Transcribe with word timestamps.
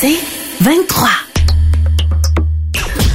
C'est 0.00 0.18
23. 0.60 1.08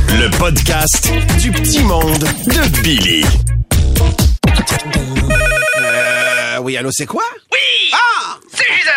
Le 0.10 0.30
podcast 0.38 1.12
du 1.40 1.52
petit 1.52 1.84
monde 1.84 2.18
de 2.20 2.82
Billy. 2.82 3.26
Euh, 5.78 6.58
oui, 6.60 6.78
allô, 6.78 6.90
c'est 6.92 7.06
quoi? 7.06 7.24
Oui! 7.52 7.58
Ah! 7.94 8.38
C'est 8.54 8.66
Gisèle! 8.66 8.94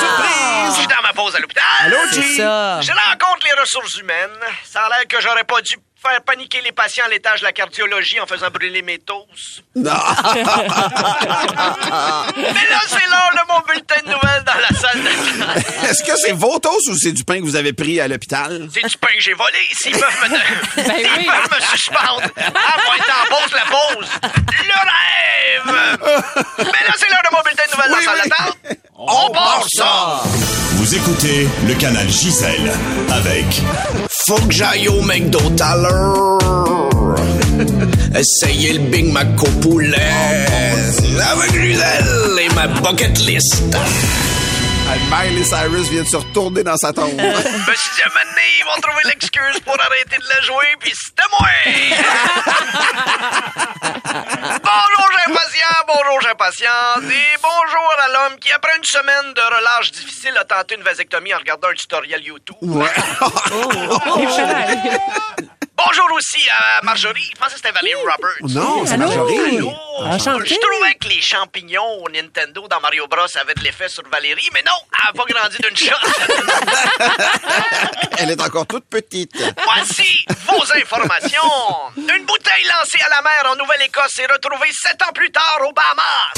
Surprise! 0.00 0.66
Je 0.68 0.78
suis 0.78 0.86
dans 0.86 1.02
ma 1.02 1.12
pause 1.12 1.34
à 1.34 1.38
l'hôpital. 1.40 1.62
Allô, 1.80 1.96
C'est 2.12 2.22
G? 2.22 2.36
ça. 2.38 2.80
Je 2.80 2.90
rencontre 2.92 3.46
les 3.46 3.60
ressources 3.60 3.96
humaines. 3.98 4.30
Ça 4.64 4.82
a 4.82 4.88
l'air 4.88 5.08
que 5.08 5.20
j'aurais 5.20 5.44
pas 5.44 5.60
dû 5.62 5.76
faire 6.02 6.22
paniquer 6.22 6.60
les 6.62 6.72
patients 6.72 7.04
à 7.06 7.08
l'étage 7.10 7.40
de 7.40 7.44
la 7.46 7.52
cardiologie 7.52 8.18
en 8.20 8.26
faisant 8.26 8.48
brûler 8.50 8.82
mes 8.82 8.98
toasts. 8.98 9.62
Non. 9.76 9.92
Mais 12.36 12.66
là, 12.70 12.80
c'est 12.86 13.06
l'heure 13.06 13.32
de 13.32 13.52
mon 13.52 13.60
bulletin 13.66 14.00
de 14.04 14.10
nouvelles 14.10 14.44
dans 14.44 14.58
la 14.60 14.68
salle 14.78 15.02
d'attente. 15.02 15.64
Est-ce 15.88 16.02
que 16.02 16.16
c'est 16.16 16.32
vos 16.32 16.58
toasts 16.58 16.88
ou 16.88 16.96
c'est 16.98 17.12
du 17.12 17.24
pain 17.24 17.38
que 17.38 17.44
vous 17.44 17.56
avez 17.56 17.72
pris 17.72 18.00
à 18.00 18.08
l'hôpital? 18.08 18.68
C'est 18.74 18.86
du 18.86 18.96
pain 18.98 19.08
que 19.14 19.20
j'ai 19.20 19.34
volé. 19.34 19.58
S'ils 19.72 19.92
peuvent 19.92 20.02
me, 20.22 20.28
Ben 20.76 20.84
S'ils 20.96 21.06
oui. 21.18 21.26
peuvent 21.26 21.50
me 21.60 21.60
suspendre. 21.66 22.22
Ah, 22.36 22.96
être 22.96 23.14
en 23.14 23.26
pause, 23.34 23.52
la 23.52 23.64
pause. 23.70 24.08
Le 24.64 24.74
rêve! 24.90 25.76
Mais 26.58 26.64
là, 26.86 26.94
c'est 26.96 27.08
l'heure 27.08 27.22
de 27.30 27.36
mon 27.36 27.42
bulletin 27.42 27.64
de 27.66 27.76
nouvelles 27.76 27.92
Oui, 27.96 28.04
dans 28.04 28.12
la 28.12 28.18
salle 28.22 28.24
oui. 28.24 28.30
d'attente. 28.30 28.78
On 28.96 29.30
part 29.30 29.64
ça! 29.72 30.20
Vous 30.74 30.94
écoutez 30.94 31.46
le 31.66 31.74
canal 31.74 32.08
Gisèle 32.08 32.72
avec 33.12 33.46
Faut 34.30 34.46
que 34.46 34.52
j'aille 34.52 34.86
au 34.86 35.02
McDo 35.02 35.40
tout 35.40 35.56
à 35.60 35.74
l'heure. 35.74 36.38
Essayer 38.16 38.74
le 38.74 38.78
Big 38.78 39.12
Mac 39.12 39.26
au 39.42 39.50
poulet. 39.60 40.46
Avec 41.32 41.50
Gisèle 41.50 42.38
et 42.38 42.48
ma 42.54 42.68
bucket 42.68 43.18
list. 43.26 43.60
Miley 45.10 45.42
Cyrus 45.42 45.88
vient 45.88 46.04
de 46.04 46.08
se 46.08 46.16
retourner 46.16 46.62
dans 46.62 46.76
sa 46.76 46.92
tombe. 46.92 47.10
Je 47.10 47.16
me 47.16 47.74
suis 47.74 47.90
dit, 47.96 48.02
à 48.02 48.06
un 48.06 48.10
moment 48.10 48.20
donné, 48.22 48.46
ils 48.60 48.64
vont 48.66 48.80
trouver 48.80 49.02
l'excuse 49.06 49.58
pour 49.64 49.76
arrêter 49.84 50.18
de 50.18 50.28
la 50.28 50.40
jouer, 50.42 50.76
puis 50.78 50.92
c'était 50.94 51.26
moi! 51.32 51.48
bonjour, 54.62 55.08
j'ai 55.16 55.32
bonjour, 55.86 56.20
j'ai 56.22 56.30
impatient, 56.30 56.68
et 57.02 57.36
bonjour 57.42 57.94
à 58.04 58.08
l'homme 58.08 58.38
qui, 58.38 58.50
après 58.52 58.76
une 58.76 58.84
semaine 58.84 59.34
de 59.34 59.40
relâche 59.40 59.90
difficile, 59.92 60.36
a 60.38 60.44
tenté 60.44 60.74
une 60.74 60.82
vasectomie 60.82 61.32
en 61.34 61.38
regardant 61.38 61.68
un 61.68 61.74
tutoriel 61.74 62.22
YouTube. 62.22 62.56
Ouais. 62.62 62.86
Bonjour 65.86 66.12
aussi 66.12 66.46
à 66.50 66.82
Marjorie, 66.82 67.30
je 67.34 67.38
pensais 67.38 67.52
que 67.54 67.56
c'était 67.56 67.72
Valérie 67.72 68.02
Roberts. 68.02 68.36
non, 68.54 68.84
c'est? 68.84 68.98
Marjorie. 68.98 69.38
Allô? 69.56 69.72
Je 70.44 70.54
trouvais 70.60 70.94
que 71.00 71.08
les 71.08 71.22
champignons 71.22 72.02
au 72.04 72.08
Nintendo 72.10 72.68
dans 72.68 72.80
Mario 72.80 73.06
Bros 73.06 73.26
avaient 73.40 73.54
de 73.54 73.62
l'effet 73.62 73.88
sur 73.88 74.02
Valérie, 74.10 74.46
mais 74.52 74.62
non, 74.66 74.72
elle 74.98 75.06
n'a 75.06 75.12
pas 75.12 75.24
grandi 75.32 75.56
d'une 75.58 75.76
shot. 75.86 75.94
Elle 78.18 78.30
est 78.30 78.42
encore 78.42 78.66
toute 78.66 78.84
petite. 78.86 79.32
Voici 79.64 80.24
vos 80.46 80.62
informations. 80.76 81.50
Une 81.96 82.26
bouteille 82.26 82.66
lancée 82.78 82.98
à 83.06 83.10
la 83.10 83.22
mer 83.22 83.46
en 83.52 83.56
Nouvelle-Écosse 83.56 84.18
est 84.18 84.26
retrouvée 84.30 84.70
sept 84.72 85.00
ans 85.02 85.12
plus 85.14 85.30
tard 85.30 85.60
aux 85.66 85.72
Bahamas. 85.72 86.34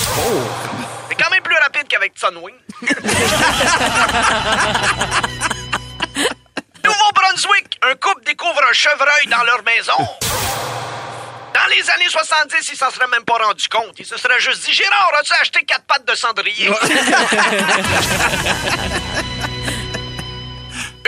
C'est 1.08 1.16
quand 1.22 1.30
même 1.30 1.42
plus 1.42 1.56
rapide 1.56 1.88
qu'avec 1.88 2.12
Sunwing. 2.16 2.54
Nouveau-Brunswick, 7.33 7.78
un 7.83 7.94
couple 7.94 8.25
découvre 8.25 8.61
un 8.69 8.72
chevreuil 8.72 9.27
dans 9.28 9.42
leur 9.44 9.62
maison. 9.64 9.97
Dans 11.55 11.66
les 11.70 11.91
années 11.91 12.08
70, 12.08 12.69
ils 12.72 12.77
s'en 12.77 12.91
seraient 12.91 13.06
même 13.08 13.25
pas 13.25 13.38
rendu 13.38 13.69
compte. 13.69 13.94
Ils 13.98 14.06
se 14.06 14.16
seraient 14.16 14.41
juste 14.41 14.64
dit 14.64 14.72
Gérard, 14.72 15.12
as-tu 15.19 15.33
acheté 15.41 15.64
quatre 15.64 15.84
pattes 15.84 16.06
de 16.06 16.14
cendrier? 16.14 16.66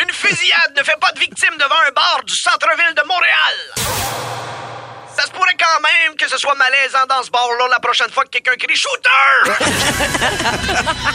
Une 0.02 0.12
fusillade 0.12 0.74
ne 0.76 0.82
fait 0.82 0.98
pas 1.00 1.12
de 1.12 1.20
victime 1.20 1.56
devant 1.58 1.80
un 1.88 1.92
bar 1.92 2.20
du 2.24 2.34
centre-ville 2.34 2.94
de 2.94 3.02
Montréal. 3.06 3.74
Ça 5.24 5.30
se 5.30 5.32
pourrait 5.36 5.56
quand 5.58 5.80
même 5.80 6.14
que 6.16 6.28
ce 6.28 6.36
soit 6.36 6.54
malaisant 6.54 7.06
dans 7.08 7.22
ce 7.22 7.30
bar-là 7.30 7.66
la 7.70 7.80
prochaine 7.80 8.10
fois 8.10 8.24
que 8.24 8.28
quelqu'un 8.28 8.56
crie 8.56 8.76
shooter! 8.76 9.54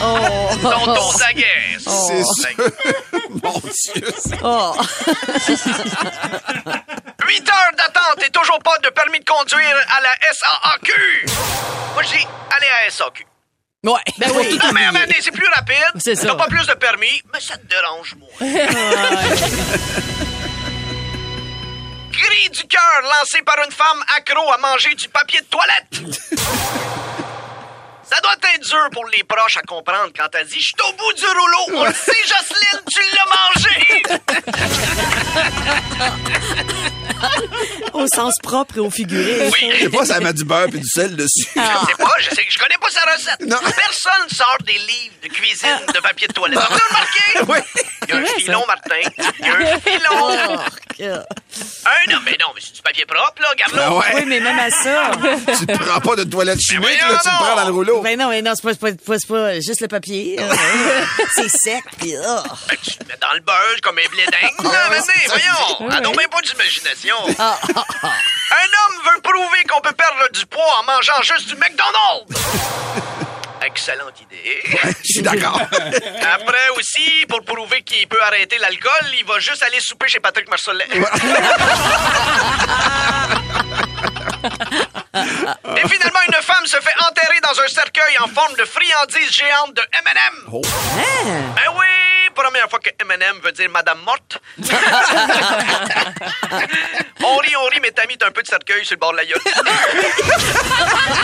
Oh. 0.02 0.48
Dos 0.62 1.22
à 1.22 1.32
guess. 1.34 1.84
C'est 1.84 2.24
sûr. 2.24 2.56
Mon 3.42 3.58
Dieu. 3.60 4.12
c'est- 4.18 4.38
Oh. 4.42 4.74
8 7.26 7.48
heures 7.48 7.72
d'attente 7.76 8.24
et 8.26 8.30
toujours 8.30 8.58
pas 8.60 8.78
de 8.78 8.88
permis 8.88 9.20
de 9.20 9.24
conduire 9.24 9.76
à 9.96 10.00
la 10.00 10.12
SAAQ. 10.32 11.26
Moi, 11.94 12.02
je 12.02 12.08
dis, 12.18 12.26
allez 12.56 12.66
à 12.66 12.84
la 12.86 12.90
SAQ. 12.90 13.26
Ouais. 13.84 14.00
Ben 14.18 14.30
oui. 14.34 14.58
Non, 14.62 14.72
mais, 14.72 14.90
mais 14.92 15.06
c'est 15.20 15.30
plus 15.30 15.46
rapide. 15.54 15.76
C'est 16.02 16.14
ça. 16.16 16.28
T'as 16.28 16.34
pas 16.34 16.46
plus 16.48 16.66
de 16.66 16.74
permis, 16.74 17.22
mais 17.32 17.40
ça 17.40 17.56
te 17.56 17.66
dérange 17.66 18.14
moins. 18.16 18.28
Du 22.30 22.64
cœur 22.68 23.02
lancé 23.02 23.42
par 23.42 23.56
une 23.64 23.72
femme 23.72 24.04
accro 24.16 24.52
à 24.52 24.58
manger 24.58 24.94
du 24.94 25.08
papier 25.08 25.40
de 25.40 25.46
toilette. 25.46 26.40
Ça 28.12 28.20
doit 28.22 28.34
être 28.54 28.62
dur 28.68 28.88
pour 28.92 29.06
les 29.06 29.22
proches 29.24 29.56
à 29.56 29.62
comprendre 29.62 30.10
quand 30.16 30.26
elle 30.34 30.46
dit 30.46 30.54
«Je 30.60 30.64
suis 30.64 30.74
au 30.88 30.92
bout 30.94 31.12
du 31.12 31.24
rouleau. 31.26 31.80
On 31.80 31.84
le 31.84 31.92
sait, 31.92 32.12
Jocelyne, 32.26 32.82
tu 32.90 33.00
l'as 33.14 33.28
mangé. 33.36 34.02
Au 37.92 38.06
sens 38.06 38.34
propre 38.42 38.76
et 38.78 38.80
au 38.80 38.90
figuré. 38.90 39.50
Oui. 39.52 39.72
Je 39.74 39.80
sais 39.84 39.90
pas, 39.90 40.04
ça 40.06 40.20
met 40.20 40.32
du 40.32 40.44
beurre 40.44 40.68
et 40.68 40.78
du 40.78 40.86
sel 40.88 41.16
dessus. 41.16 41.46
Je 41.54 41.60
sais 41.60 41.94
pas, 41.98 42.10
je, 42.18 42.30
sais, 42.30 42.46
je 42.48 42.58
connais 42.58 42.76
pas 42.80 42.88
sa 42.90 43.12
recette. 43.12 43.40
Non. 43.46 43.58
Personne 43.62 44.28
sort 44.34 44.56
des 44.64 44.72
livres 44.72 45.14
de 45.22 45.28
cuisine 45.28 45.80
de 45.94 46.00
papier 46.00 46.26
de 46.28 46.32
toilette. 46.32 46.58
Vous 46.58 46.64
avez 46.64 46.80
remarqué? 46.88 47.20
Oui. 47.48 47.58
Il 48.08 48.10
y 48.10 48.12
a 48.12 48.16
un 48.16 48.20
vrai, 48.22 48.34
filon, 48.38 48.60
ça. 48.60 48.66
Martin. 48.66 49.10
Il 49.38 49.46
y 49.46 49.48
a 49.50 49.54
un 49.54 49.80
filon. 49.86 50.10
Oh, 50.12 51.06
Un, 51.86 52.12
non, 52.12 52.18
mais 52.24 52.36
non, 52.40 52.48
mais 52.54 52.60
c'est 52.60 52.74
du 52.74 52.82
papier 52.82 53.06
propre, 53.06 53.40
là, 53.42 53.48
regarde 53.50 53.72
là. 53.74 53.82
Ah 53.86 53.94
ouais. 53.94 54.04
Oui, 54.14 54.24
mais 54.26 54.40
même 54.40 54.58
à 54.58 54.70
ça. 54.70 55.10
Tu 55.58 55.66
te 55.66 55.72
prends 55.78 56.00
pas 56.00 56.16
de 56.16 56.24
toilette 56.24 56.60
chimique, 56.60 56.82
voyons 56.82 57.12
là, 57.14 57.20
tu 57.22 57.28
le 57.28 57.34
prends 57.44 57.56
dans 57.56 57.64
le 57.66 57.72
rouleau. 57.72 57.99
Ben 58.02 58.18
non, 58.18 58.28
mais 58.28 58.42
non, 58.42 58.52
c'est 58.54 58.62
pas, 58.62 58.72
c'est 58.72 59.04
pas, 59.04 59.18
c'est 59.18 59.28
pas, 59.28 59.54
juste 59.60 59.80
le 59.80 59.88
papier. 59.88 60.38
C'est 61.34 61.48
sec, 61.48 61.84
pis 61.98 62.14
oh. 62.16 62.42
Ben, 62.68 62.76
tu 62.82 62.96
te 62.96 63.04
mets 63.08 63.16
dans 63.20 63.32
le 63.34 63.40
beurre 63.40 63.80
comme 63.82 63.98
un 63.98 64.08
blé 64.10 64.24
d'Inde. 64.26 64.64
Non, 64.64 64.70
mais 64.90 64.98
c'est 65.00 65.28
ça. 65.28 65.34
voyons. 65.34 65.90
Ah, 65.92 66.00
non, 66.00 66.12
même 66.12 66.28
pas 66.28 66.40
d'imagination. 66.40 67.16
Ah, 67.38 67.58
Un 67.62 68.66
homme 68.66 69.14
veut 69.14 69.20
prouver 69.22 69.62
qu'on 69.68 69.80
peut 69.80 69.92
perdre 69.92 70.30
du 70.32 70.44
poids 70.46 70.80
en 70.80 70.84
mangeant 70.84 71.22
juste 71.22 71.48
du 71.48 71.54
McDonald's. 71.56 72.34
Excellente 73.64 74.20
idée. 74.22 74.62
Je 75.02 75.12
suis 75.12 75.22
d'accord. 75.22 75.60
Après 75.60 76.68
aussi, 76.76 77.26
pour 77.28 77.42
prouver 77.42 77.82
qu'il 77.82 78.08
peut 78.08 78.22
arrêter 78.22 78.58
l'alcool, 78.58 79.06
il 79.18 79.24
va 79.26 79.38
juste 79.38 79.62
aller 79.62 79.80
souper 79.80 80.08
chez 80.08 80.20
Patrick 80.20 80.48
Marcelet. 80.48 80.86
Et 85.14 85.88
finalement, 85.88 86.20
une 86.26 86.34
femme 86.40 86.66
se 86.66 86.76
fait 86.76 86.94
enterrer 87.08 87.40
dans 87.42 87.60
un 87.60 87.68
cercueil 87.68 88.16
en 88.20 88.28
forme 88.28 88.54
de 88.54 88.64
friandise 88.64 89.32
géante 89.32 89.74
de 89.74 89.82
M&M. 89.82 90.44
Oh. 90.52 90.62
Ben 91.56 91.72
oui, 91.76 92.30
première 92.34 92.70
fois 92.70 92.78
que 92.78 92.90
M&M 93.00 93.40
veut 93.42 93.50
dire 93.52 93.68
Madame 93.70 94.00
morte. 94.02 94.38
on 97.24 97.36
rit, 97.38 97.56
on 97.56 97.64
rit, 97.66 97.80
mais 97.82 97.90
t'as 97.90 98.06
mis 98.06 98.18
un 98.22 98.30
peu 98.30 98.42
de 98.42 98.46
cercueil 98.46 98.84
sur 98.84 98.94
le 98.94 99.00
bord 99.00 99.10
de 99.12 99.16
la 99.16 99.24
gueule. 99.24 99.40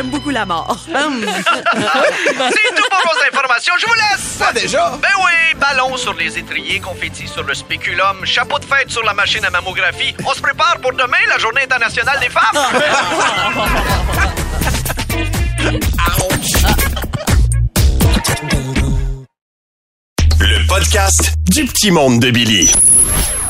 J'aime 0.00 0.08
beaucoup 0.08 0.30
la 0.30 0.46
mort. 0.46 0.78
Hum. 0.94 1.26
C'est 1.26 2.74
tout 2.74 2.88
pour 2.90 3.00
vos 3.04 3.18
informations. 3.30 3.74
Je 3.78 3.84
vous 3.86 3.92
laisse. 3.92 4.36
Pas 4.38 4.50
déjà? 4.54 4.98
Ben 5.02 5.10
oui, 5.18 5.54
ballon 5.58 5.94
sur 5.98 6.14
les 6.14 6.38
étriers, 6.38 6.80
confetti 6.80 7.28
sur 7.28 7.42
le 7.42 7.52
spéculum, 7.52 8.24
chapeau 8.24 8.58
de 8.58 8.64
fête 8.64 8.90
sur 8.90 9.02
la 9.02 9.12
machine 9.12 9.44
à 9.44 9.50
mammographie. 9.50 10.14
On 10.26 10.32
se 10.32 10.40
prépare 10.40 10.78
pour 10.80 10.92
demain, 10.92 11.18
la 11.28 11.36
journée 11.36 11.64
internationale 11.64 12.18
des 12.18 12.30
femmes. 12.30 12.44
le 20.40 20.66
podcast 20.66 21.34
du 21.50 21.66
petit 21.66 21.90
monde 21.90 22.20
de 22.20 22.30
Billy. 22.30 22.72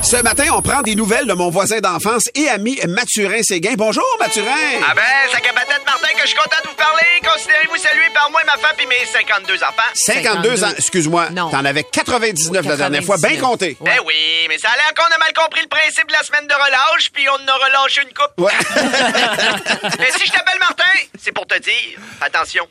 Ce 0.02 0.17
matin, 0.23 0.47
on 0.52 0.62
prend 0.62 0.82
des 0.82 0.94
nouvelles 0.94 1.26
de 1.26 1.35
mon 1.35 1.50
voisin 1.50 1.79
d'enfance 1.79 2.25
et 2.35 2.49
ami 2.49 2.79
Mathurin 2.88 3.43
Séguin. 3.43 3.75
Bonjour, 3.76 4.05
Mathurin! 4.19 4.50
Ah 4.82 4.94
ben, 4.94 5.02
ça 5.31 5.41
cabatate 5.41 5.85
Martin 5.87 6.08
que 6.17 6.23
je 6.23 6.26
suis 6.29 6.37
content 6.37 6.56
de 6.64 6.69
vous 6.69 6.75
parler. 6.75 7.06
Considérez-vous 7.23 7.76
salué 7.76 8.02
par 8.12 8.31
moi, 8.31 8.41
ma 8.47 8.52
femme 8.56 8.76
et 8.82 8.87
mes 8.87 9.05
52 9.06 9.56
enfants. 9.62 9.91
52 9.94 10.64
ans, 10.64 10.73
excuse-moi. 10.76 11.31
Non. 11.31 11.50
T'en 11.50 11.64
avais 11.64 11.85
99 11.85 12.67
la 12.67 12.76
dernière 12.76 13.05
fois, 13.05 13.17
bien 13.19 13.37
99. 13.37 13.41
compté. 13.50 13.76
Ouais. 13.81 13.93
Eh 13.97 14.00
oui, 14.05 14.47
mais 14.49 14.58
ça 14.58 14.69
a 14.70 14.76
l'air 14.76 14.93
qu'on 14.97 15.14
a 15.14 15.19
mal 15.19 15.32
compris 15.35 15.61
le 15.62 15.69
principe 15.69 16.08
de 16.08 16.12
la 16.12 16.23
semaine 16.23 16.46
de 16.49 16.55
relâche, 16.55 17.11
puis 17.12 17.29
on 17.29 17.35
en 17.35 17.46
a 17.49 17.55
relâché 17.55 18.00
une 18.03 18.14
coupe. 18.14 18.38
Ouais. 18.38 18.53
Mais 19.99 20.11
si 20.19 20.26
je 20.26 20.32
t'appelle 20.32 20.58
Martin, 20.61 20.99
c'est 21.23 21.32
pour 21.32 21.46
te 21.46 21.58
dire, 21.58 21.99
attention, 22.20 22.67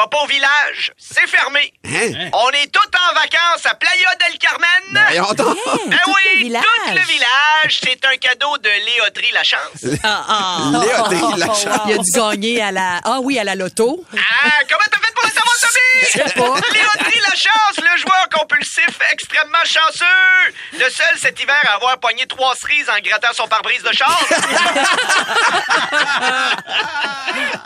va 0.00 0.06
pas 0.06 0.22
au 0.22 0.26
village, 0.26 0.92
c'est 0.96 1.26
fermé. 1.26 1.74
Hein? 1.84 2.30
On 2.32 2.48
est 2.50 2.72
tous 2.72 2.80
en 2.80 3.14
vacances 3.14 3.66
à 3.66 3.74
Playa 3.74 4.14
del 4.28 4.38
Carmen. 4.38 5.04
Voyons 5.08 5.32
donc. 5.34 5.58
Ben 5.86 5.98
Tout 6.04 6.10
le 6.24 6.30
oui, 6.32 6.38
village. 6.44 6.62
tout 6.62 6.94
le 6.94 7.00
village, 7.02 7.80
c'est 7.82 8.04
un 8.06 8.16
cadeau 8.16 8.56
de 8.58 8.68
Léotrie 8.68 9.30
la 9.32 9.42
chance. 9.44 9.84
Ah, 10.02 10.24
ah. 10.28 10.70
Léotrie, 10.72 11.38
la 11.38 11.46
chance. 11.46 11.80
Il 11.86 11.92
a 11.94 11.98
dû 11.98 12.10
gagner 12.12 12.62
à 12.62 12.72
la. 12.72 13.00
Ah 13.04 13.18
oui, 13.20 13.38
à 13.38 13.44
la 13.44 13.54
loto. 13.54 14.02
Ah, 14.14 14.50
comment 14.68 14.84
t'as 14.90 15.00
fait 15.06 15.12
pour 15.14 15.24
le 15.24 15.30
savoir, 15.30 15.54
Sophie? 15.58 16.00
Je 16.02 16.18
sais 16.18 16.34
pas. 16.34 16.54
Léotrie 16.72 17.20
la 17.28 17.34
chance, 17.34 17.76
le 17.76 17.96
joueur 17.98 18.28
compulsif 18.32 18.88
extrêmement 19.12 19.64
chanceux! 19.64 20.54
Le 20.78 20.88
seul 20.90 21.18
cet 21.18 21.38
hiver 21.40 21.60
à 21.68 21.74
avoir 21.74 21.98
pogné 21.98 22.26
trois 22.26 22.54
cerises 22.56 22.88
en 22.88 22.98
grattant 23.00 23.32
son 23.34 23.46
pare-brise 23.48 23.82
de 23.82 23.92
char. 23.92 24.18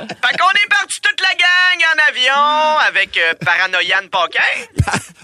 fait 0.08 0.38
qu'on 0.38 0.50
est 0.50 0.68
parti 0.68 1.00
toute 1.02 1.20
la 1.20 1.34
gang 1.34 1.84
en 1.94 1.98
avion 2.08 2.23
avec 2.32 3.16
euh, 3.16 3.34
Paranoïane 3.44 4.08
Paquin. 4.08 4.40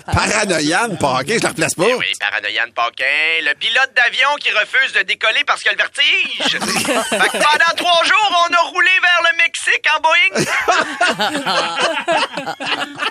Paranoïane, 0.12 0.98
Paquin, 0.98 1.36
je 1.38 1.42
la 1.42 1.48
replace 1.50 1.74
pas. 1.74 1.84
Eh 1.88 1.94
oui, 1.94 2.06
Paranoïane 2.18 2.72
Paquin, 2.72 3.04
le 3.42 3.54
pilote 3.54 3.92
d'avion 3.96 4.28
qui 4.40 4.50
refuse 4.50 4.92
de 4.94 5.02
décoller 5.02 5.44
parce 5.46 5.62
qu'il 5.62 5.70
a 5.70 5.74
le 5.74 5.78
vertige. 5.78 6.58
fait 6.58 6.58
que 6.58 7.32
pendant 7.32 7.74
trois 7.76 8.04
jours, 8.04 8.46
on 8.48 8.54
a 8.54 8.60
roulé 8.68 8.90
vers 9.02 9.22
le 9.30 9.36
Mexique 9.36 9.86
en 9.94 10.00
Boeing. 10.00 10.44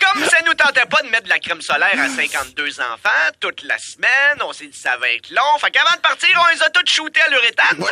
Comme 0.00 0.24
ça 0.24 0.36
nous 0.44 0.54
tentait 0.54 0.82
pas 0.94 1.02
de 1.02 1.08
mettre 1.08 1.24
de 1.24 1.28
la 1.28 1.40
crème 1.40 1.60
solaire 1.60 1.98
à 1.98 2.08
52 2.08 2.80
enfants 2.80 3.10
toute 3.40 3.62
la 3.64 3.76
semaine, 3.78 4.38
on 4.46 4.52
s'est 4.52 4.68
dit 4.68 4.78
ça 4.78 4.96
va 4.96 5.10
être 5.10 5.30
long. 5.30 5.58
Fait 5.60 5.70
qu'avant 5.72 5.96
de 5.96 6.00
partir, 6.00 6.28
on 6.36 6.54
les 6.54 6.62
a 6.62 6.70
tous 6.70 6.88
shootés 6.88 7.20
à 7.20 7.30
l'uréthane. 7.30 7.84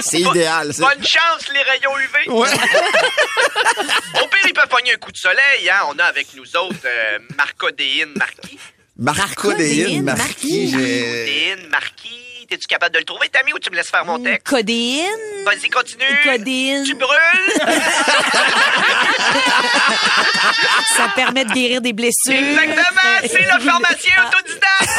C'est 0.00 0.20
idéal, 0.20 0.74
ça. 0.74 0.88
Bonne 0.88 1.06
chance, 1.06 1.48
les 1.52 1.62
rayons 1.62 1.96
UV. 1.98 2.30
Ouais. 2.30 2.48
Au 4.22 4.26
pire, 4.26 4.46
ils 4.46 4.52
peuvent 4.52 4.68
pogner 4.68 4.94
un 4.94 4.96
coup 4.96 5.12
de 5.12 5.16
soleil. 5.16 5.70
Hein? 5.70 5.82
On 5.88 5.98
a 5.98 6.04
avec 6.04 6.34
nous 6.34 6.56
autres 6.56 6.84
euh, 6.84 7.18
Marcodéine 7.36 8.12
Marquis. 8.16 8.58
Marcodéine, 8.96 10.02
Marquis. 10.02 10.72
Marcodéine 10.72 11.68
Marquis. 11.68 12.31
T'es-tu 12.52 12.66
capable 12.66 12.92
de 12.92 12.98
le 12.98 13.06
trouver, 13.06 13.30
Tammy, 13.30 13.54
ou 13.54 13.58
tu 13.58 13.70
me 13.70 13.76
laisses 13.76 13.88
faire 13.88 14.04
mon 14.04 14.22
texte? 14.22 14.46
Codéine. 14.46 15.06
Vas-y, 15.46 15.70
continue. 15.70 16.04
Codéine. 16.22 16.84
Tu 16.84 16.94
brûles. 16.94 17.16
Ça 20.94 21.08
permet 21.16 21.46
de 21.46 21.52
guérir 21.54 21.80
des 21.80 21.94
blessures. 21.94 22.34
Exactement, 22.34 23.20
c'est 23.22 23.40
le 23.40 23.58
pharmacien 23.58 24.12
autodidacte. 24.26 24.90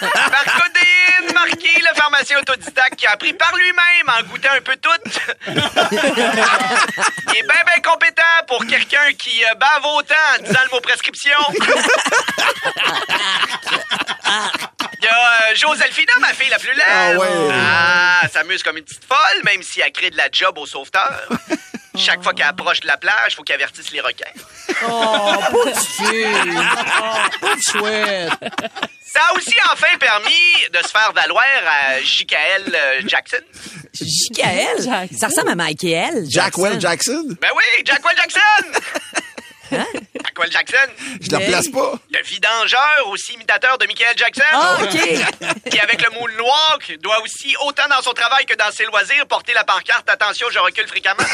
Marcodéine 0.02 1.32
Marquis, 1.34 1.78
le 1.78 1.94
pharmacien 1.94 2.40
autodidacte 2.40 2.96
qui 2.96 3.06
a 3.06 3.12
appris 3.12 3.32
par 3.34 3.54
lui-même 3.54 4.08
en 4.08 4.22
goûtant 4.28 4.50
un 4.50 4.60
peu 4.60 4.74
tout. 4.74 4.90
Il 5.46 5.56
est 7.36 7.42
bien, 7.44 7.62
bien 7.64 7.80
compétent 7.84 8.22
pour 8.48 8.66
quelqu'un 8.66 9.12
qui 9.16 9.44
euh, 9.44 9.54
bave 9.54 9.84
autant 9.84 10.14
en 10.36 10.42
disant 10.42 10.58
le 10.64 10.70
mot 10.72 10.80
prescription. 10.80 11.38
A 15.10 15.50
euh, 15.50 15.54
Joséphina, 15.54 16.12
ma 16.20 16.28
fille 16.28 16.50
la 16.50 16.58
plus 16.58 16.72
laide. 16.72 16.84
Ah 16.86 17.12
ouais. 17.18 17.28
Ah, 17.52 18.28
s'amuse 18.32 18.62
comme 18.62 18.76
une 18.76 18.84
petite 18.84 19.04
folle, 19.04 19.42
même 19.44 19.62
si 19.62 19.80
elle 19.80 19.92
crée 19.92 20.10
de 20.10 20.16
la 20.16 20.28
job 20.30 20.58
au 20.58 20.66
sauveteur. 20.66 21.28
Chaque 21.96 22.22
fois 22.22 22.32
qu'elle 22.32 22.46
approche 22.46 22.80
de 22.80 22.86
la 22.86 22.96
plage, 22.96 23.34
faut 23.34 23.42
qu'elle 23.42 23.56
avertisse 23.56 23.90
les 23.90 24.00
requins. 24.00 24.24
Oh, 24.88 25.34
pauvre 25.50 25.76
fille. 25.76 26.26
Oh, 26.26 27.38
pauvre 27.40 27.56
chouette. 27.68 28.30
Ça 29.04 29.20
a 29.28 29.36
aussi 29.36 29.54
enfin 29.72 29.98
permis 29.98 30.68
de 30.72 30.78
se 30.78 30.88
faire 30.88 31.12
valoir 31.12 31.44
à 31.66 32.00
Jikael 32.00 32.72
euh, 32.72 33.00
Jackson. 33.06 33.42
Jikael. 33.92 35.08
Ça 35.18 35.26
ressemble 35.26 35.50
à 35.50 35.56
Michael. 35.56 36.26
Jackwell 36.30 36.80
Jackson? 36.80 37.24
Ben 37.40 37.50
oui, 37.56 37.84
Jackwell 37.84 38.16
Jackson! 38.16 38.80
Jackwell 39.70 40.50
Jackson, 40.50 40.90
Je 41.20 41.30
la 41.30 41.38
replace 41.38 41.68
pas. 41.68 41.92
le 42.10 42.22
vidangeur, 42.24 43.06
aussi 43.08 43.34
imitateur 43.34 43.78
de 43.78 43.86
Michael 43.86 44.14
Jackson. 44.16 44.42
Ah, 44.52 44.78
OK. 44.82 44.90
Qui, 45.70 45.78
avec 45.80 46.02
le 46.02 46.10
moonwalk, 46.10 46.98
doit 47.00 47.20
aussi, 47.22 47.54
autant 47.66 47.86
dans 47.88 48.02
son 48.02 48.12
travail 48.12 48.44
que 48.46 48.54
dans 48.56 48.70
ses 48.72 48.84
loisirs, 48.86 49.26
porter 49.26 49.52
la 49.54 49.64
pancarte 49.64 50.08
«Attention, 50.12 50.48
je 50.50 50.58
recule 50.58 50.86
fréquemment». 50.88 51.22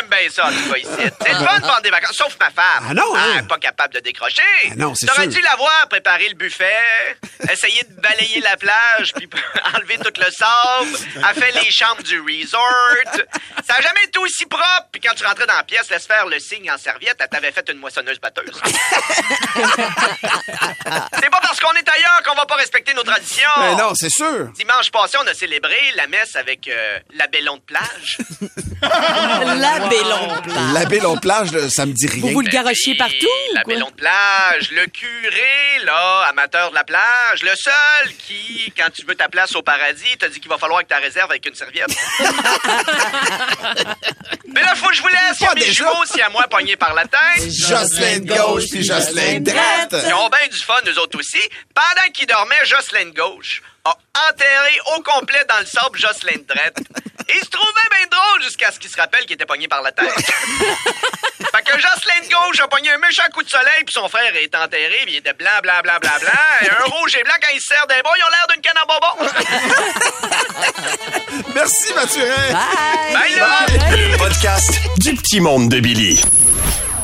Tout 0.00 0.06
le 0.06 0.12
monde 0.12 0.12
aime 0.12 0.18
bien 0.18 0.30
ça, 0.30 0.46
en 0.46 0.50
tout 0.50 0.70
cas, 0.72 0.78
ici. 0.78 0.88
C'est 1.22 1.32
le 1.32 1.38
fun 1.44 1.58
de 1.58 1.62
prendre 1.62 1.82
des 1.82 1.90
vacances, 1.90 2.16
sauf 2.16 2.36
ma 2.38 2.50
femme. 2.50 2.86
Ah 2.88 2.94
non, 2.94 3.14
hein? 3.16 3.20
elle 3.34 3.44
est 3.44 3.48
pas 3.48 3.58
capable 3.58 3.94
de 3.94 4.00
décrocher. 4.00 4.42
Ah 4.70 4.74
non, 4.76 4.94
c'est 4.94 5.06
T'aurais 5.06 5.22
sûr. 5.24 5.32
dû 5.32 5.40
la 5.42 5.56
voir 5.56 5.88
préparer 5.88 6.28
le 6.28 6.34
buffet, 6.34 7.16
essayer 7.50 7.82
de 7.84 8.00
balayer 8.00 8.40
la 8.40 8.56
plage, 8.56 9.12
puis 9.14 9.28
enlever 9.74 9.98
tout 9.98 10.12
le 10.18 10.30
sable. 10.30 10.98
Elle 11.16 11.42
fait 11.42 11.52
les 11.62 11.70
chambres 11.70 12.02
du 12.02 12.20
resort. 12.20 12.66
Ça 13.66 13.74
a 13.76 13.80
jamais 13.80 14.04
été 14.06 14.18
aussi 14.18 14.46
propre. 14.46 14.88
Puis 14.92 15.00
quand 15.00 15.14
tu 15.14 15.24
rentrais 15.24 15.46
dans 15.46 15.54
la 15.56 15.64
pièce, 15.64 15.90
laisse 15.90 16.06
faire 16.06 16.26
le 16.26 16.38
signe 16.38 16.70
en 16.70 16.78
serviette, 16.78 17.16
elle 17.20 17.28
t'avait 17.28 17.52
fait 17.52 17.68
une 17.70 17.78
moissonneuse 17.78 18.18
batteuse. 18.20 18.60
c'est 19.54 21.30
pas 21.30 21.40
parce 21.40 21.60
qu'on 21.60 21.72
est 21.72 21.88
ailleurs 21.88 22.22
qu'on 22.24 22.34
va 22.34 22.46
pas 22.46 22.56
respecter 22.56 22.94
nos 22.94 23.02
traditions. 23.02 23.48
Ben 23.56 23.76
non, 23.76 23.92
c'est 23.94 24.10
sûr. 24.10 24.48
Dimanche 24.54 24.90
passé, 24.90 25.18
on 25.22 25.26
a 25.26 25.34
célébré 25.34 25.78
la 25.96 26.06
messe 26.06 26.36
avec 26.36 26.68
euh, 26.68 26.98
la 27.14 27.26
bellon 27.26 27.56
de 27.56 27.62
plage. 27.62 28.18
La 28.82 29.78
bellon 29.90 30.40
plage. 30.42 30.72
La 30.74 30.84
belle 30.86 31.20
plage, 31.20 31.68
ça 31.68 31.84
me 31.86 31.92
dit 31.92 32.06
rien. 32.06 32.20
Vous 32.22 32.28
vous 32.30 32.40
le 32.40 32.48
garochiez 32.48 32.92
Oui, 32.92 32.98
partout? 32.98 33.26
La 33.54 33.62
quoi? 33.62 33.74
bellon 33.74 33.88
de 33.90 33.94
plage, 33.94 34.70
le 34.70 34.86
curé, 34.86 35.84
là, 35.84 36.26
amateur 36.30 36.70
de 36.70 36.74
la 36.74 36.84
plage, 36.84 37.42
le 37.42 37.52
seul 37.56 38.12
qui, 38.26 38.72
quand 38.76 38.90
tu 38.94 39.04
veux 39.04 39.14
ta 39.14 39.28
place 39.28 39.54
au 39.54 39.62
paradis, 39.62 40.16
t'a 40.18 40.28
dit 40.28 40.40
qu'il 40.40 40.50
va 40.50 40.58
falloir 40.58 40.80
que 40.82 40.86
tu 40.94 41.00
réserves 41.00 41.30
avec 41.30 41.44
une 41.46 41.54
serviette. 41.54 41.94
Mais 44.52 44.62
là, 44.62 44.74
faut 44.74 44.88
que 44.88 44.94
je 44.96 45.02
vous 45.02 45.08
laisse. 45.08 45.36
Il 45.40 45.44
y 45.44 45.46
a 45.46 45.48
Pas 45.48 45.54
mes 45.54 45.72
jumeaux, 45.72 46.04
si 46.06 46.20
à 46.20 46.28
moi, 46.30 46.44
pognés 46.48 46.76
par 46.76 46.94
la 46.94 47.02
tête. 47.04 47.50
Jocelyn 47.50 48.20
de 48.20 48.32
gauche 48.34 48.64
puis 48.70 48.82
Jocelyn 48.82 49.40
de 49.40 49.50
droite. 49.50 49.94
Ils 50.06 50.14
ont 50.14 50.28
bien 50.28 50.48
du 50.50 50.58
fun, 50.58 50.74
nous 50.86 50.98
autres 50.98 51.18
aussi. 51.18 51.40
Pendant 51.74 52.10
qu'ils 52.12 52.26
dormaient, 52.26 52.64
Jocelyn 52.64 53.06
de 53.06 53.14
gauche 53.14 53.62
a 53.84 53.96
enterré 54.30 54.78
au 54.96 55.02
complet 55.02 55.44
dans 55.48 55.58
le 55.58 55.66
sable 55.66 55.98
Jocelyn. 55.98 56.40
Et 57.28 57.34
il 57.34 57.44
se 57.44 57.50
trouvait 57.50 57.88
bien 57.90 58.06
drôle 58.10 58.42
jusqu'à 58.42 58.72
ce 58.72 58.78
qu'il 58.78 58.90
se 58.90 58.96
rappelle 58.96 59.22
qu'il 59.22 59.34
était 59.34 59.46
pogné 59.46 59.68
par 59.68 59.82
la 59.82 59.92
tête. 59.92 60.08
fait 60.10 61.62
que 61.64 61.72
Jocelyn 61.72 62.20
de 62.24 62.28
gauche 62.28 62.60
a 62.60 62.68
pogné 62.68 62.90
un 62.90 62.98
méchant 62.98 63.22
coup 63.32 63.42
de 63.42 63.48
soleil, 63.48 63.84
puis 63.84 63.92
son 63.92 64.08
frère 64.08 64.34
est 64.34 64.54
enterré, 64.54 65.00
puis 65.04 65.14
il 65.14 65.16
était 65.18 65.32
blanc, 65.34 65.60
blanc, 65.62 65.80
blanc, 65.82 65.98
blanc, 66.00 66.18
blanc. 66.20 66.32
Et 66.62 66.70
un 66.70 66.84
rouge 66.86 67.14
et 67.16 67.22
blanc, 67.22 67.34
quand 67.40 67.52
il 67.54 67.60
se 67.60 67.68
sert 67.68 67.86
d'un 67.86 68.00
bon, 68.02 68.10
ils 68.16 68.24
ont 68.24 68.30
l'air 68.30 68.46
d'une 68.52 68.60
canne 68.62 68.78
à 68.78 68.86
bonbons. 68.86 69.16
Merci, 71.54 71.94
Mathurin. 71.94 72.52
Bye. 72.52 73.14
Bye, 73.14 73.36
là! 73.36 73.66
Le 73.96 74.16
podcast 74.18 74.80
du 74.98 75.14
petit 75.14 75.40
monde 75.40 75.68
de 75.68 75.80
Billy. 75.80 76.20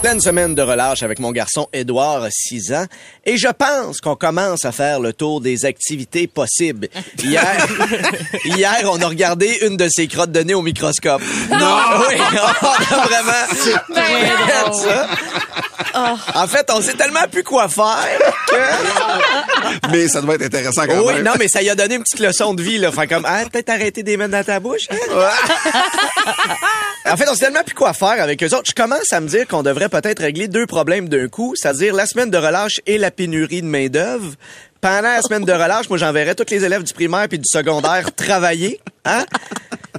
Pleine 0.02 0.20
semaine 0.20 0.54
de 0.54 0.62
relâche 0.62 1.02
avec 1.02 1.18
mon 1.18 1.32
garçon 1.32 1.68
Édouard, 1.72 2.26
6 2.30 2.72
ans, 2.74 2.84
et 3.24 3.36
je 3.36 3.48
pense 3.48 4.00
qu'on 4.00 4.14
commence 4.14 4.64
à 4.64 4.70
faire 4.70 5.00
le 5.00 5.12
tour 5.12 5.40
des 5.40 5.64
activités 5.64 6.28
possibles. 6.28 6.88
Hier, 7.24 7.66
hier, 8.44 8.82
on 8.84 9.00
a 9.00 9.08
regardé 9.08 9.58
une 9.62 9.76
de 9.76 9.88
ses 9.90 10.06
crottes 10.06 10.30
de 10.30 10.40
nez 10.40 10.54
au 10.54 10.62
microscope. 10.62 11.22
Non! 11.50 11.56
Oui, 12.08 12.14
on 12.20 12.94
a 12.94 13.06
vraiment 13.06 13.54
fait 13.54 13.70
ça. 14.72 15.08
En 16.34 16.46
fait, 16.46 16.70
on 16.72 16.80
sait 16.82 16.94
tellement 16.94 17.26
plus 17.30 17.42
quoi 17.42 17.68
faire 17.68 17.96
que... 18.48 19.90
Mais 19.90 20.08
ça 20.08 20.20
doit 20.20 20.34
être 20.34 20.42
intéressant 20.44 20.86
quand 20.86 21.00
Oui, 21.00 21.14
même. 21.14 21.22
non, 21.24 21.32
mais 21.38 21.48
ça 21.48 21.60
lui 21.60 21.70
a 21.70 21.74
donné 21.74 21.94
une 21.96 22.02
petite 22.02 22.20
leçon 22.20 22.54
de 22.54 22.62
vie, 22.62 22.78
là. 22.78 22.88
Enfin, 22.88 23.06
comme, 23.06 23.24
ah, 23.26 23.44
peut-être 23.50 23.70
arrêter 23.70 24.02
des 24.02 24.16
mettre 24.16 24.32
dans 24.32 24.44
ta 24.44 24.60
bouche. 24.60 24.88
hein? 24.90 24.96
En 27.08 27.16
fait, 27.16 27.28
on 27.30 27.34
sait 27.34 27.44
tellement 27.44 27.62
plus 27.62 27.74
quoi 27.74 27.92
faire 27.92 28.20
avec 28.20 28.42
eux 28.42 28.48
autres. 28.52 28.64
Je 28.68 28.74
commence 28.74 29.12
à 29.12 29.20
me 29.20 29.28
dire 29.28 29.46
qu'on 29.46 29.62
devrait 29.62 29.88
peut-être 29.88 30.18
régler 30.20 30.48
deux 30.48 30.66
problèmes 30.66 31.08
d'un 31.08 31.28
coup, 31.28 31.54
c'est-à-dire 31.54 31.94
la 31.94 32.04
semaine 32.04 32.30
de 32.30 32.36
relâche 32.38 32.80
et 32.84 32.98
la 32.98 33.12
pénurie 33.12 33.62
de 33.62 33.66
main-d'œuvre. 33.68 34.32
Pendant 34.80 35.02
la 35.02 35.22
semaine 35.22 35.44
de 35.44 35.52
relâche, 35.52 35.88
moi, 35.88 35.98
j'enverrais 35.98 36.34
tous 36.34 36.50
les 36.50 36.64
élèves 36.64 36.82
du 36.82 36.92
primaire 36.92 37.28
puis 37.28 37.38
du 37.38 37.44
secondaire 37.48 38.12
travailler. 38.14 38.80
Hein? 39.04 39.24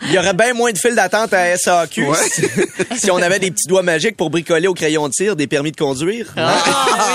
Il 0.03 0.11
y 0.13 0.17
aurait 0.17 0.33
bien 0.33 0.53
moins 0.53 0.71
de 0.71 0.77
files 0.77 0.95
d'attente 0.95 1.33
à 1.33 1.57
SAQ 1.57 2.07
Ouais. 2.07 2.17
si, 2.31 2.43
si 2.99 3.11
on 3.11 3.17
avait 3.17 3.39
des 3.39 3.51
petits 3.51 3.67
doigts 3.67 3.83
magiques 3.83 4.15
pour 4.17 4.29
bricoler 4.29 4.67
au 4.67 4.73
crayon 4.73 5.07
de 5.07 5.13
tir 5.13 5.35
des 5.35 5.47
permis 5.47 5.71
de 5.71 5.77
conduire. 5.77 6.27
Ah 6.37 6.53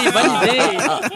oui, 0.04 0.10
bonne 0.12 0.36
idée. 0.50 0.62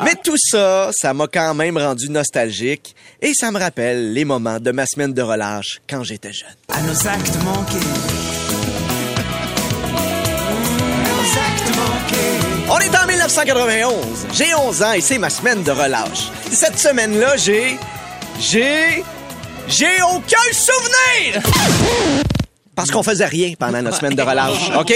Mais 0.04 0.14
tout 0.22 0.36
ça, 0.38 0.90
ça 0.92 1.12
m'a 1.14 1.26
quand 1.26 1.54
même 1.54 1.76
rendu 1.78 2.08
nostalgique 2.08 2.94
et 3.22 3.32
ça 3.34 3.50
me 3.50 3.58
rappelle 3.58 4.12
les 4.12 4.24
moments 4.24 4.58
de 4.60 4.70
ma 4.72 4.86
semaine 4.86 5.12
de 5.12 5.22
relâche 5.22 5.80
quand 5.88 6.02
j'étais 6.02 6.32
jeune. 6.32 6.48
à 6.72 6.80
nos 6.82 7.06
actes 7.08 7.36
manqués. 7.44 7.86
Nos 11.04 11.38
actes 11.38 11.76
manqués. 11.76 12.70
On 12.70 12.78
est 12.78 12.96
en 12.96 13.06
1991. 13.06 13.94
J'ai 14.34 14.54
11 14.54 14.82
ans 14.82 14.92
et 14.92 15.00
c'est 15.00 15.18
ma 15.18 15.30
semaine 15.30 15.62
de 15.62 15.70
relâche. 15.70 16.30
Cette 16.50 16.78
semaine-là, 16.78 17.36
j'ai... 17.36 17.76
J'ai... 18.40 19.02
J'ai 19.68 20.00
aucun 20.02 20.36
souvenir! 20.52 21.42
Parce 22.76 22.90
qu'on 22.90 23.02
faisait 23.02 23.24
rien 23.26 23.54
pendant 23.58 23.80
notre 23.80 23.96
semaine 23.96 24.14
de 24.14 24.22
relâche, 24.22 24.70
OK? 24.78 24.92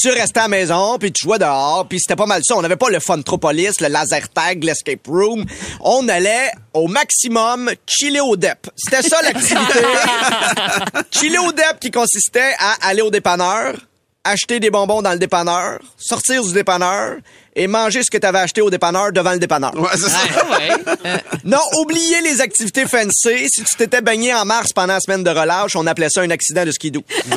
Tu 0.00 0.08
restais 0.08 0.40
à 0.40 0.44
la 0.44 0.48
maison, 0.48 0.96
puis 0.98 1.12
tu 1.12 1.24
jouais 1.24 1.38
dehors, 1.38 1.86
puis 1.86 2.00
c'était 2.00 2.16
pas 2.16 2.24
mal 2.26 2.40
ça. 2.42 2.56
On 2.56 2.62
n'avait 2.62 2.76
pas 2.76 2.88
le 2.88 3.00
Funtropolis, 3.00 3.80
le 3.80 3.88
laser 3.88 4.28
tag, 4.30 4.64
l'escape 4.64 5.06
room. 5.06 5.44
On 5.82 6.08
allait 6.08 6.50
au 6.72 6.88
maximum 6.88 7.70
chiller 7.86 8.20
au 8.22 8.34
DEP. 8.34 8.66
C'était 8.76 9.06
ça 9.06 9.20
l'activité. 9.22 9.78
chiller 11.10 11.38
au 11.38 11.52
DEP 11.52 11.80
qui 11.80 11.90
consistait 11.90 12.54
à 12.58 12.88
aller 12.88 13.02
au 13.02 13.10
dépanneur, 13.10 13.74
acheter 14.24 14.60
des 14.60 14.70
bonbons 14.70 15.02
dans 15.02 15.12
le 15.12 15.18
dépanneur, 15.18 15.80
sortir 15.98 16.44
du 16.44 16.52
dépanneur 16.52 17.16
et 17.54 17.66
manger 17.66 18.02
ce 18.02 18.10
que 18.10 18.18
tu 18.18 18.26
avais 18.26 18.38
acheté 18.38 18.60
au 18.62 18.70
dépanneur 18.70 19.12
devant 19.12 19.32
le 19.32 19.38
dépanneur. 19.38 19.74
Ouais, 19.74 19.90
c'est 19.94 20.08
ça. 20.08 20.18
Non, 21.44 21.60
oubliez 21.80 22.22
les 22.22 22.40
activités 22.40 22.86
fancy. 22.86 23.48
Si 23.48 23.62
tu 23.64 23.76
t'étais 23.76 24.00
baigné 24.00 24.32
en 24.32 24.44
mars 24.44 24.72
pendant 24.72 24.94
la 24.94 25.00
semaine 25.00 25.24
de 25.24 25.30
relâche, 25.30 25.76
on 25.76 25.86
appelait 25.86 26.08
ça 26.08 26.22
un 26.22 26.30
accident 26.30 26.64
de 26.64 26.70
skidoo. 26.70 27.02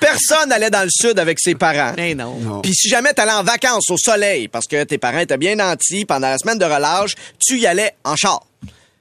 Personne 0.00 0.52
allait 0.52 0.70
dans 0.70 0.82
le 0.82 0.90
sud 0.90 1.18
avec 1.18 1.40
ses 1.40 1.54
parents. 1.54 1.94
Ben 1.96 2.16
non. 2.16 2.60
Puis 2.62 2.74
si 2.74 2.88
jamais 2.88 3.12
t'allais 3.12 3.32
en 3.32 3.42
vacances 3.42 3.90
au 3.90 3.96
soleil, 3.96 4.48
parce 4.48 4.66
que 4.66 4.84
tes 4.84 4.98
parents 4.98 5.18
étaient 5.18 5.36
bien 5.38 5.56
nantis 5.56 6.04
pendant 6.04 6.28
la 6.28 6.38
semaine 6.38 6.58
de 6.58 6.64
relâche, 6.64 7.14
tu 7.38 7.58
y 7.58 7.66
allais 7.66 7.94
en 8.04 8.14
char. 8.14 8.40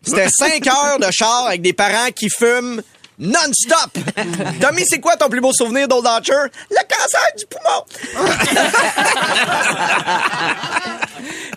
C'était 0.04 0.30
cinq 0.30 0.66
heures 0.68 1.00
de 1.00 1.12
char 1.12 1.48
avec 1.48 1.62
des 1.62 1.74
parents 1.74 2.12
qui 2.16 2.30
fument 2.30 2.82
non-stop. 3.20 3.92
Tommy, 4.62 4.84
c'est 4.88 5.00
quoi 5.00 5.16
ton 5.18 5.30
plus 5.30 5.42
beau 5.42 5.54
souvenir 5.54 5.88
d'Old 5.88 6.08
Archer? 6.08 6.46
Le 6.72 6.82
cancer 6.88 7.22
du 7.38 7.46
poumon. 7.46 7.86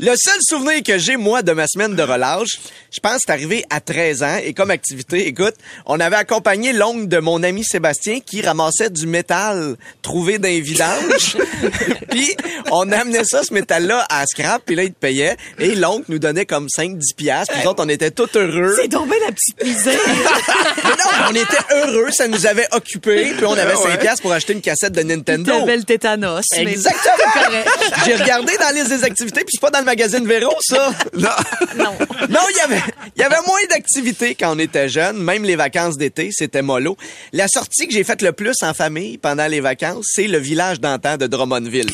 Le 0.05 0.15
seul 0.17 0.35
souvenir 0.41 0.83
que 0.83 0.99
j'ai, 0.99 1.17
moi, 1.17 1.43
de 1.43 1.53
ma 1.53 1.69
semaine 1.69 1.95
de 1.95 2.03
relâche, 2.03 2.59
je 2.91 2.99
pense 2.99 3.19
que 3.19 3.21
c'est 3.27 3.33
arrivé 3.33 3.65
à 3.71 3.81
13 3.81 4.23
ans. 4.25 4.37
Et 4.43 4.53
comme 4.53 4.73
activité, 4.73 5.29
écoute, 5.29 5.55
on 5.87 6.01
avait 6.01 6.17
accompagné 6.17 6.73
l'oncle 6.73 7.07
de 7.07 7.19
mon 7.19 7.41
ami 7.45 7.63
Sébastien 7.63 8.19
qui 8.19 8.43
ramassait 8.43 8.91
du 8.91 9.07
métal 9.07 9.77
trouvé 10.03 10.41
dans 10.41 10.49
les 10.49 10.61
vidanges. 10.61 11.37
puis 12.11 12.35
on 12.73 12.91
amenait 12.91 13.23
ça, 13.23 13.45
ce 13.45 13.55
métal-là, 13.55 14.05
à 14.11 14.27
scrap. 14.27 14.63
Puis 14.67 14.75
là, 14.75 14.83
il 14.83 14.93
te 14.93 14.99
payait. 14.99 15.37
Et 15.61 15.77
l'oncle 15.77 16.07
nous 16.09 16.19
donnait 16.19 16.47
comme 16.47 16.67
5-10 16.67 17.15
piastres. 17.17 17.55
Puis 17.55 17.69
autres, 17.69 17.85
on 17.85 17.89
était 17.89 18.11
tous 18.11 18.37
heureux. 18.37 18.75
C'est 18.83 18.89
tombé 18.89 19.15
la 19.25 19.31
petite 19.31 19.65
misère. 19.65 20.01
Mais 20.83 20.91
non, 20.91 21.29
on 21.31 21.35
était 21.37 21.75
heureux. 21.77 22.11
Ça 22.11 22.27
nous 22.27 22.45
avait 22.45 22.67
occupés. 22.73 23.35
Puis 23.37 23.47
on 23.47 23.53
avait 23.53 23.77
5 23.77 24.01
piastres 24.01 24.23
pour 24.23 24.33
acheter 24.33 24.55
une 24.55 24.63
cassette 24.63 24.95
de 24.95 25.03
Nintendo. 25.03 25.61
T'avais 25.61 25.77
le 25.77 25.85
tétanos. 25.85 26.43
Exactement. 26.57 27.13
J'ai 28.05 28.17
regardé 28.17 28.53
dans 28.59 28.75
des 28.75 29.05
activités, 29.05 29.45
puis 29.45 29.53
c'est 29.53 29.61
pas 29.61 29.71
dans 29.71 29.79
le 29.79 29.92
magazine 29.93 30.27
Véro, 30.27 30.55
ça? 30.61 30.91
Non. 31.19 31.29
Non. 31.77 31.93
Non, 32.31 32.41
il 32.51 32.57
y 32.57 32.61
avait, 32.61 32.83
il 33.15 33.21
y 33.21 33.25
avait 33.25 33.43
moins 33.47 33.61
d'activités 33.69 34.35
quand 34.35 34.57
on 34.57 34.59
était 34.59 34.89
jeune. 34.89 35.19
Même 35.19 35.45
les 35.45 35.57
vacances 35.57 35.99
d'été, 35.99 36.31
c'était 36.33 36.63
mollo. 36.63 36.97
La 37.33 37.47
sortie 37.47 37.87
que 37.87 37.93
j'ai 37.93 38.03
faite 38.03 38.23
le 38.23 38.33
plus 38.33 38.57
en 38.63 38.73
famille 38.73 39.19
pendant 39.19 39.47
les 39.47 39.61
vacances, 39.61 40.07
c'est 40.15 40.29
le 40.29 40.39
village 40.39 40.81
d'antan 40.81 41.19
de 41.19 41.27
Drummondville. 41.27 41.91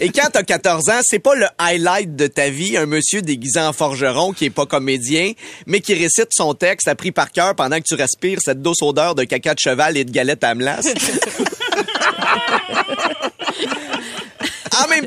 Et 0.00 0.10
quand 0.10 0.28
t'as 0.30 0.42
14 0.42 0.90
ans, 0.90 1.00
c'est 1.02 1.20
pas 1.20 1.34
le 1.34 1.46
highlight 1.58 2.14
de 2.16 2.26
ta 2.26 2.50
vie, 2.50 2.76
un 2.76 2.86
monsieur 2.86 3.22
déguisé 3.22 3.60
en 3.60 3.72
forgeron 3.72 4.32
qui 4.32 4.46
est 4.46 4.50
pas 4.50 4.66
comédien, 4.66 5.32
mais 5.66 5.80
qui 5.80 5.94
récite 5.94 6.28
son 6.32 6.52
texte 6.52 6.88
appris 6.88 7.12
par 7.12 7.32
cœur 7.32 7.54
pendant 7.54 7.78
que 7.78 7.84
tu 7.86 7.94
respires 7.94 8.40
cette 8.42 8.60
douce 8.60 8.82
odeur 8.82 9.14
de 9.14 9.24
caca 9.24 9.54
de 9.54 9.60
cheval 9.60 9.96
et 9.96 10.04
de 10.04 10.10
galette 10.10 10.44
à 10.44 10.54
melasse. 10.54 10.92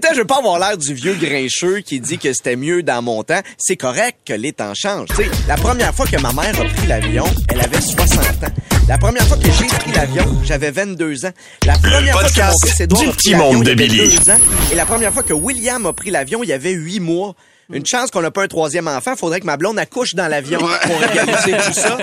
Temps, 0.05 0.13
je 0.13 0.19
veux 0.19 0.25
pas 0.25 0.37
avoir 0.37 0.59
l'air 0.59 0.77
du 0.77 0.93
vieux 0.93 1.15
grincheux 1.15 1.79
qui 1.79 1.99
dit 1.99 2.19
que 2.19 2.31
c'était 2.31 2.55
mieux 2.55 2.83
dans 2.83 3.01
mon 3.01 3.23
temps. 3.23 3.39
C'est 3.57 3.75
correct 3.75 4.19
que 4.23 4.33
les 4.33 4.53
temps 4.53 4.75
changent. 4.75 5.07
Tu 5.09 5.23
sais, 5.23 5.31
la 5.47 5.55
première 5.55 5.95
fois 5.95 6.05
que 6.05 6.17
ma 6.17 6.31
mère 6.31 6.53
a 6.61 6.63
pris 6.63 6.85
l'avion, 6.85 7.25
elle 7.49 7.59
avait 7.59 7.81
60 7.81 8.19
ans. 8.19 8.53
La 8.87 8.99
première 8.99 9.23
fois 9.23 9.37
que 9.37 9.51
j'ai 9.51 9.65
pris 9.65 9.91
l'avion, 9.93 10.25
j'avais 10.43 10.69
22 10.69 11.25
ans. 11.25 11.31
La 11.65 11.73
première 11.79 12.19
fois 12.19 12.29
que 12.29 12.39
mon 12.39 12.53
fils 12.63 12.79
Édouard 12.81 13.01
du 13.01 13.09
a 13.09 13.13
pris 13.13 13.31
l'avion, 13.31 13.63
il 13.63 13.69
avait 13.71 14.31
ans. 14.31 14.39
Et 14.71 14.75
la 14.75 14.85
première 14.85 15.11
fois 15.11 15.23
que 15.23 15.33
William 15.33 15.83
a 15.87 15.93
pris 15.93 16.11
l'avion, 16.11 16.43
il 16.43 16.49
y 16.49 16.53
avait 16.53 16.73
8 16.73 16.99
mois. 16.99 17.33
Une 17.73 17.85
chance 17.85 18.11
qu'on 18.11 18.21
n'a 18.21 18.29
pas 18.29 18.43
un 18.43 18.47
troisième 18.47 18.87
enfant. 18.87 19.15
Faudrait 19.15 19.39
que 19.39 19.47
ma 19.47 19.57
blonde 19.57 19.79
accouche 19.79 20.13
dans 20.13 20.27
l'avion 20.27 20.59
pour 20.59 20.99
réaliser 20.99 21.53
tout 21.65 21.73
ça. 21.73 21.97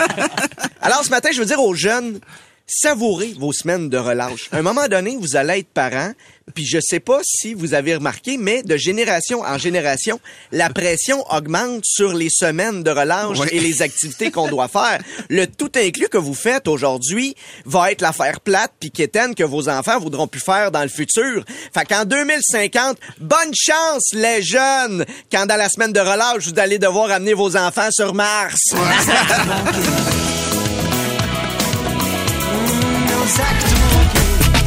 Alors, 0.81 1.05
ce 1.05 1.11
matin, 1.11 1.29
je 1.33 1.39
veux 1.39 1.47
dire 1.47 1.61
aux 1.61 1.75
jeunes, 1.75 2.19
savourez 2.67 3.35
vos 3.39 3.53
semaines 3.53 3.89
de 3.89 3.99
relâche. 3.99 4.49
À 4.53 4.59
un 4.59 4.63
moment 4.63 4.89
donné, 4.89 5.17
vous 5.19 5.37
allez 5.37 5.61
être 5.61 5.69
parents, 5.69 6.13
puis 6.55 6.65
je 6.67 6.79
sais 6.81 7.01
pas 7.01 7.21
si 7.23 7.55
vous 7.55 7.75
avez 7.75 7.95
remarqué, 7.95 8.37
mais 8.37 8.63
de 8.63 8.77
génération 8.77 9.43
en 9.43 9.59
génération, 9.59 10.21
la 10.51 10.71
pression 10.71 11.25
augmente 11.31 11.85
sur 11.85 12.13
les 12.13 12.29
semaines 12.31 12.83
de 12.83 12.91
relâche 12.91 13.39
et 13.51 13.61
les 13.61 13.83
activités 13.83 14.31
qu'on 14.31 14.49
doit 14.49 14.69
faire. 14.69 15.01
Le 15.29 15.47
tout 15.47 15.73
inclus 15.77 16.09
que 16.09 16.19
vous 16.19 16.35
faites 16.35 16.69
aujourd'hui 16.69 17.35
va 17.65 17.93
être 17.93 18.01
l'affaire 18.01 18.41
plate 18.41 18.73
puis 18.81 18.91
quétaine 18.91 19.35
que 19.35 19.45
vos 19.45 19.69
enfants 19.69 19.99
voudront 19.99 20.27
plus 20.27 20.41
faire 20.41 20.71
dans 20.71 20.83
le 20.83 20.89
futur. 20.89 21.45
Fait 21.75 21.85
qu'en 21.85 22.05
2050, 22.05 22.99
bonne 23.21 23.55
chance 23.55 24.13
les 24.13 24.43
jeunes 24.43 25.05
quand 25.31 25.47
dans 25.47 25.57
la 25.57 25.69
semaine 25.69 25.93
de 25.93 26.01
relâche, 26.01 26.49
vous 26.49 26.59
allez 26.59 26.79
devoir 26.79 27.11
amener 27.11 27.35
vos 27.35 27.57
enfants 27.57 27.91
sur 27.91 28.15
Mars. 28.15 28.61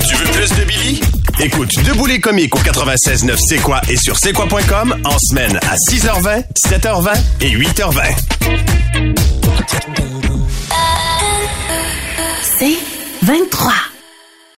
Tu 0.07 0.15
veux 0.15 0.25
plus 0.31 0.49
de 0.49 0.63
Billy? 0.65 0.99
Écoute 1.39 1.69
Debout 1.83 2.07
les 2.07 2.19
comiques 2.19 2.55
au 2.55 2.59
96.9 2.59 3.37
C'est 3.47 3.57
quoi 3.59 3.79
et 3.89 3.95
sur 3.97 4.17
c'est 4.17 4.33
quoi.com 4.33 4.95
en 5.03 5.19
semaine 5.19 5.57
à 5.69 5.75
6h20, 5.75 6.45
7h20 6.67 7.13
et 7.41 7.51
8h20. 7.51 8.01
C'est 12.57 12.77
23. 13.21 13.73